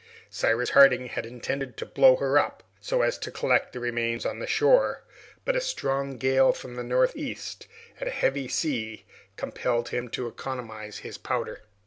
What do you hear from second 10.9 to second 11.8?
his powder.